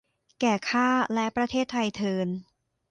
[0.39, 2.27] แก่ข้าและประเทศไทยเทอญ